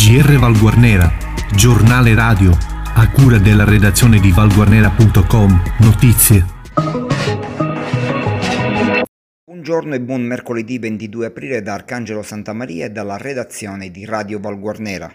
GR 0.00 0.38
Valguarnera, 0.38 1.12
giornale 1.52 2.14
radio, 2.14 2.56
a 2.94 3.10
cura 3.10 3.36
della 3.36 3.64
redazione 3.64 4.20
di 4.20 4.30
valguarnera.com, 4.30 5.62
notizie. 5.80 6.46
Buongiorno 9.44 9.96
e 9.96 10.00
buon 10.00 10.22
mercoledì 10.22 10.78
22 10.78 11.26
aprile 11.26 11.62
da 11.62 11.74
Arcangelo 11.74 12.22
Santamaria 12.22 12.86
e 12.86 12.90
dalla 12.90 13.16
redazione 13.16 13.90
di 13.90 14.04
Radio 14.04 14.38
Valguarnera. 14.38 15.12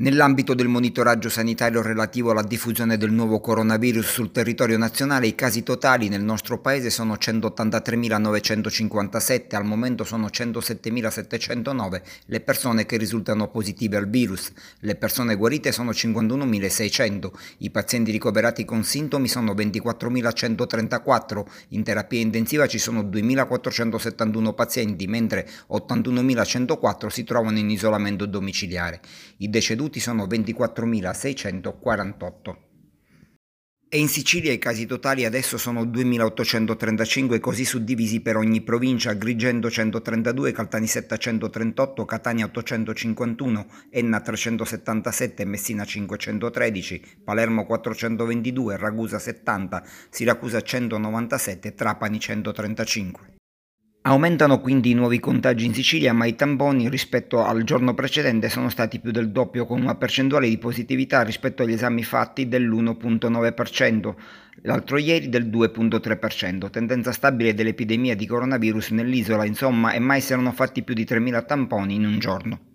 Nell'ambito 0.00 0.54
del 0.54 0.68
monitoraggio 0.68 1.28
sanitario 1.28 1.82
relativo 1.82 2.30
alla 2.30 2.40
diffusione 2.40 2.96
del 2.96 3.12
nuovo 3.12 3.38
coronavirus 3.38 4.06
sul 4.06 4.32
territorio 4.32 4.78
nazionale, 4.78 5.26
i 5.26 5.34
casi 5.34 5.62
totali 5.62 6.08
nel 6.08 6.22
nostro 6.22 6.58
paese 6.58 6.88
sono 6.88 7.18
183.957, 7.20 9.54
al 9.54 9.66
momento 9.66 10.04
sono 10.04 10.28
107.709 10.28 12.00
le 12.24 12.40
persone 12.40 12.86
che 12.86 12.96
risultano 12.96 13.48
positive 13.48 13.98
al 13.98 14.08
virus, 14.08 14.50
le 14.78 14.96
persone 14.96 15.34
guarite 15.34 15.70
sono 15.70 15.90
51.600, 15.90 17.30
i 17.58 17.68
pazienti 17.68 18.10
ricoverati 18.10 18.64
con 18.64 18.82
sintomi 18.82 19.28
sono 19.28 19.52
24.134, 19.52 21.44
in 21.68 21.82
terapia 21.82 22.20
intensiva 22.20 22.66
ci 22.66 22.78
sono 22.78 23.02
2.471 23.02 24.54
pazienti, 24.54 25.06
mentre 25.06 25.46
81.104 25.70 27.08
si 27.08 27.24
trovano 27.24 27.58
in 27.58 27.68
isolamento 27.68 28.24
domiciliare. 28.24 29.02
I 29.36 29.50
deceduti 29.50 29.88
deceduti 29.90 30.00
sono 30.00 30.26
24.648. 30.26 32.56
E 33.92 33.98
in 33.98 34.06
Sicilia 34.06 34.52
i 34.52 34.58
casi 34.58 34.86
totali 34.86 35.24
adesso 35.24 35.58
sono 35.58 35.82
2.835, 35.82 37.40
così 37.40 37.64
suddivisi 37.64 38.20
per 38.20 38.36
ogni 38.36 38.60
provincia, 38.60 39.10
Agrigento 39.10 39.68
132, 39.68 40.52
Caltanissetta 40.52 41.16
138, 41.16 42.04
Catania 42.04 42.44
851, 42.44 43.66
Enna 43.90 44.20
377, 44.20 45.44
Messina 45.44 45.84
513, 45.84 47.02
Palermo 47.24 47.66
422, 47.66 48.76
Ragusa 48.76 49.18
70, 49.18 49.82
Siracusa 50.08 50.60
197, 50.60 51.74
Trapani 51.74 52.20
135. 52.20 53.39
Aumentano 54.02 54.60
quindi 54.60 54.90
i 54.90 54.94
nuovi 54.94 55.20
contagi 55.20 55.66
in 55.66 55.74
Sicilia, 55.74 56.14
ma 56.14 56.24
i 56.24 56.34
tamponi 56.34 56.88
rispetto 56.88 57.44
al 57.44 57.64
giorno 57.64 57.92
precedente 57.92 58.48
sono 58.48 58.70
stati 58.70 58.98
più 58.98 59.10
del 59.10 59.30
doppio, 59.30 59.66
con 59.66 59.82
una 59.82 59.94
percentuale 59.94 60.48
di 60.48 60.56
positività 60.56 61.20
rispetto 61.20 61.62
agli 61.62 61.72
esami 61.72 62.02
fatti 62.02 62.48
dell'1.9%, 62.48 64.14
l'altro 64.62 64.96
ieri 64.96 65.28
del 65.28 65.50
2.3%, 65.50 66.70
tendenza 66.70 67.12
stabile 67.12 67.52
dell'epidemia 67.52 68.16
di 68.16 68.26
coronavirus 68.26 68.92
nell'isola, 68.92 69.44
insomma, 69.44 69.92
e 69.92 69.98
mai 69.98 70.22
si 70.22 70.32
erano 70.32 70.52
fatti 70.52 70.82
più 70.82 70.94
di 70.94 71.04
3.000 71.04 71.44
tamponi 71.44 71.94
in 71.94 72.06
un 72.06 72.18
giorno. 72.18 72.69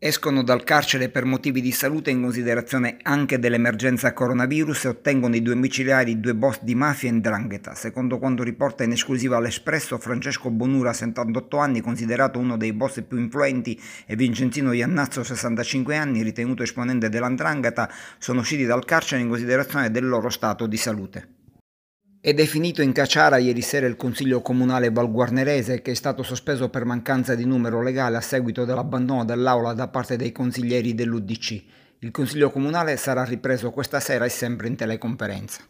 Escono 0.00 0.44
dal 0.44 0.62
carcere 0.62 1.08
per 1.08 1.24
motivi 1.24 1.60
di 1.60 1.72
salute 1.72 2.12
in 2.12 2.22
considerazione 2.22 2.98
anche 3.02 3.40
dell'emergenza 3.40 4.12
coronavirus 4.12 4.84
e 4.84 4.88
ottengono 4.90 5.34
i 5.34 5.42
domiciliari 5.42 6.20
due 6.20 6.36
boss 6.36 6.60
di 6.62 6.76
mafia 6.76 7.08
e 7.08 7.14
ndrangheta. 7.14 7.74
Secondo 7.74 8.18
quanto 8.18 8.44
riporta 8.44 8.84
in 8.84 8.92
esclusiva 8.92 9.38
all'Espresso, 9.38 9.98
Francesco 9.98 10.50
Bonura, 10.50 10.92
78 10.92 11.58
anni, 11.58 11.80
considerato 11.80 12.38
uno 12.38 12.56
dei 12.56 12.72
boss 12.72 13.02
più 13.02 13.18
influenti, 13.18 13.76
e 14.06 14.14
Vincenzino 14.14 14.72
Iannazzo, 14.72 15.24
65 15.24 15.96
anni, 15.96 16.22
ritenuto 16.22 16.62
esponente 16.62 17.08
dell'andrangheta, 17.08 17.90
sono 18.18 18.38
usciti 18.38 18.66
dal 18.66 18.84
carcere 18.84 19.20
in 19.22 19.28
considerazione 19.28 19.90
del 19.90 20.06
loro 20.06 20.28
stato 20.28 20.68
di 20.68 20.76
salute. 20.76 21.37
È 22.20 22.34
definito 22.34 22.82
in 22.82 22.90
cacciara 22.90 23.36
ieri 23.36 23.62
sera 23.62 23.86
il 23.86 23.94
Consiglio 23.94 24.42
Comunale 24.42 24.90
Valguarnerese 24.90 25.80
che 25.80 25.92
è 25.92 25.94
stato 25.94 26.24
sospeso 26.24 26.68
per 26.68 26.84
mancanza 26.84 27.36
di 27.36 27.44
numero 27.44 27.80
legale 27.80 28.16
a 28.16 28.20
seguito 28.20 28.64
dell'abbandono 28.64 29.24
dell'aula 29.24 29.72
da 29.72 29.86
parte 29.86 30.16
dei 30.16 30.32
consiglieri 30.32 30.96
dell'UDC. 30.96 31.62
Il 32.00 32.10
Consiglio 32.10 32.50
Comunale 32.50 32.96
sarà 32.96 33.22
ripreso 33.22 33.70
questa 33.70 34.00
sera 34.00 34.24
e 34.24 34.30
sempre 34.30 34.66
in 34.66 34.74
teleconferenza. 34.74 35.62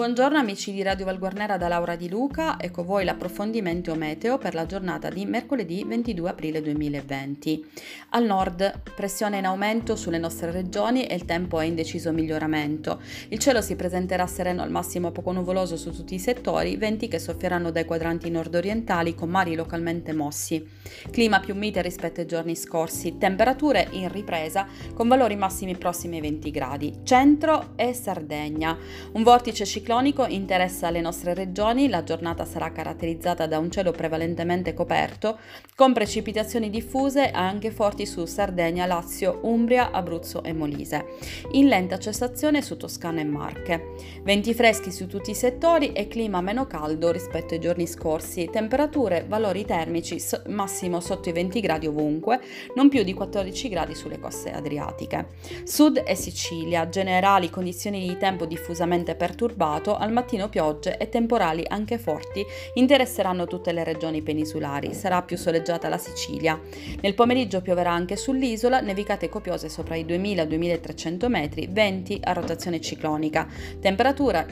Buongiorno 0.00 0.38
amici 0.38 0.72
di 0.72 0.82
Radio 0.82 1.04
Valguarnera 1.04 1.58
da 1.58 1.68
Laura 1.68 1.94
Di 1.94 2.08
Luca, 2.08 2.58
ecco 2.58 2.84
voi 2.84 3.04
l'approfondimento 3.04 3.94
meteo 3.94 4.38
per 4.38 4.54
la 4.54 4.64
giornata 4.64 5.10
di 5.10 5.26
mercoledì 5.26 5.84
22 5.84 6.30
aprile 6.30 6.62
2020. 6.62 7.66
Al 8.12 8.24
nord 8.24 8.80
pressione 8.96 9.36
in 9.36 9.44
aumento 9.44 9.96
sulle 9.96 10.16
nostre 10.16 10.52
regioni 10.52 11.04
e 11.04 11.14
il 11.14 11.26
tempo 11.26 11.60
è 11.60 11.66
in 11.66 11.74
deciso 11.74 12.12
miglioramento. 12.12 12.98
Il 13.28 13.38
cielo 13.38 13.60
si 13.60 13.76
presenterà 13.76 14.26
sereno 14.26 14.62
al 14.62 14.70
massimo 14.70 15.10
poco 15.10 15.32
nuvoloso 15.32 15.76
su 15.76 15.90
tutti 15.90 16.14
i 16.14 16.18
settori, 16.18 16.76
venti 16.76 17.06
che 17.06 17.18
soffieranno 17.18 17.70
dai 17.70 17.84
quadranti 17.84 18.30
nord-orientali 18.30 19.14
con 19.14 19.28
mari 19.28 19.54
localmente 19.54 20.14
mossi. 20.14 20.66
Clima 21.10 21.40
più 21.40 21.54
mite 21.54 21.82
rispetto 21.82 22.20
ai 22.20 22.26
giorni 22.26 22.56
scorsi, 22.56 23.18
temperature 23.18 23.88
in 23.90 24.10
ripresa 24.10 24.66
con 24.94 25.08
valori 25.08 25.36
massimi 25.36 25.76
prossimi 25.76 26.14
ai 26.16 26.22
20 26.22 26.50
gradi. 26.50 27.00
Centro 27.02 27.74
e 27.76 27.92
Sardegna. 27.92 28.78
Un 29.12 29.22
vortice 29.22 29.66
ciclonico 29.66 29.88
ciclonico 29.90 30.24
interessa 30.24 30.88
le 30.90 31.00
nostre 31.00 31.34
regioni, 31.34 31.88
la 31.88 32.04
giornata 32.04 32.44
sarà 32.44 32.70
caratterizzata 32.70 33.48
da 33.48 33.58
un 33.58 33.72
cielo 33.72 33.90
prevalentemente 33.90 34.72
coperto, 34.72 35.40
con 35.74 35.92
precipitazioni 35.92 36.70
diffuse 36.70 37.32
anche 37.32 37.72
forti 37.72 38.06
su 38.06 38.24
Sardegna, 38.24 38.86
Lazio, 38.86 39.40
Umbria, 39.42 39.90
Abruzzo 39.90 40.44
e 40.44 40.52
Molise, 40.52 41.06
in 41.52 41.66
lenta 41.66 41.98
cessazione 41.98 42.62
su 42.62 42.76
Toscana 42.76 43.20
e 43.20 43.24
Marche. 43.24 43.94
Venti 44.22 44.54
freschi 44.54 44.92
su 44.92 45.08
tutti 45.08 45.32
i 45.32 45.34
settori 45.34 45.90
e 45.90 46.06
clima 46.06 46.40
meno 46.40 46.68
caldo 46.68 47.10
rispetto 47.10 47.54
ai 47.54 47.60
giorni 47.60 47.88
scorsi, 47.88 48.48
temperature, 48.48 49.24
valori 49.26 49.64
termici 49.64 50.22
massimo 50.50 51.00
sotto 51.00 51.30
i 51.30 51.32
20 51.32 51.58
gradi 51.58 51.88
ovunque, 51.88 52.40
non 52.76 52.88
più 52.88 53.02
di 53.02 53.12
14 53.12 53.68
gradi 53.68 53.96
sulle 53.96 54.20
coste 54.20 54.52
adriatiche. 54.52 55.30
Sud 55.64 56.00
e 56.06 56.14
Sicilia, 56.14 56.88
generali 56.88 57.50
condizioni 57.50 58.06
di 58.06 58.16
tempo 58.16 58.44
diffusamente 58.46 59.16
perturbate 59.16 59.78
passato, 59.80 59.96
al 59.96 60.12
mattino 60.12 60.48
piogge 60.48 60.96
e 60.98 61.08
temporali 61.08 61.64
anche 61.66 61.98
forti 61.98 62.44
interesseranno 62.74 63.46
tutte 63.46 63.72
le 63.72 63.82
regioni 63.82 64.22
peninsulari. 64.22 64.94
Sarà 64.94 65.22
più 65.22 65.36
soleggiata 65.36 65.88
la 65.88 65.98
Sicilia. 65.98 66.60
Nel 67.00 67.14
pomeriggio 67.14 67.62
pioverà 67.62 67.90
anche 67.90 68.16
sull'isola, 68.16 68.80
nevicate 68.80 69.28
copiose 69.28 69.68
sopra 69.68 69.96
i 69.96 70.04
2000-2300 70.04 71.28
metri, 71.28 71.68
venti 71.70 72.20
a 72.22 72.32
rotazione 72.32 72.80
ciclonica. 72.80 73.48
Temperatura 73.80 74.46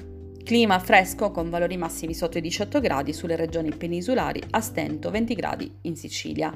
Clima 0.48 0.78
fresco 0.78 1.30
con 1.30 1.50
valori 1.50 1.76
massimi 1.76 2.14
sotto 2.14 2.38
i 2.38 2.40
18 2.40 2.80
gradi 2.80 3.12
sulle 3.12 3.36
regioni 3.36 3.68
peninsulari, 3.68 4.42
a 4.52 4.62
stento 4.62 5.10
20 5.10 5.34
gradi 5.34 5.70
in 5.82 5.94
Sicilia. 5.94 6.50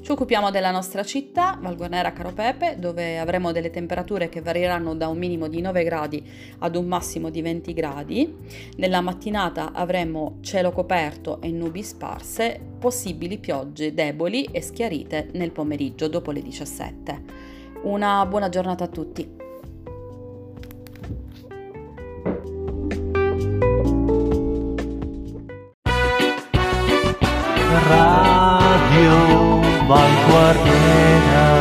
Ci 0.00 0.12
occupiamo 0.12 0.52
della 0.52 0.70
nostra 0.70 1.02
città, 1.02 1.58
Valguarnera 1.60 2.12
Caropepe, 2.12 2.76
dove 2.78 3.18
avremo 3.18 3.50
delle 3.50 3.70
temperature 3.70 4.28
che 4.28 4.42
varieranno 4.42 4.94
da 4.94 5.08
un 5.08 5.18
minimo 5.18 5.48
di 5.48 5.60
9 5.60 5.82
gradi 5.82 6.24
ad 6.60 6.76
un 6.76 6.86
massimo 6.86 7.30
di 7.30 7.42
20 7.42 7.72
gradi. 7.72 8.32
Nella 8.76 9.00
mattinata 9.00 9.72
avremo 9.72 10.38
cielo 10.42 10.70
coperto 10.70 11.40
e 11.40 11.50
nubi 11.50 11.82
sparse, 11.82 12.60
possibili 12.78 13.38
piogge 13.38 13.92
deboli 13.92 14.44
e 14.52 14.62
schiarite 14.62 15.30
nel 15.32 15.50
pomeriggio 15.50 16.06
dopo 16.06 16.30
le 16.30 16.42
17. 16.42 17.22
Una 17.82 18.24
buona 18.24 18.48
giornata 18.48 18.84
a 18.84 18.88
tutti. 18.88 19.41
Radio 27.80 29.16
Valguardiera 29.88 31.51